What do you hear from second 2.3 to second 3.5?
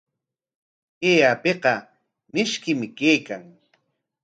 mishkim kaykan.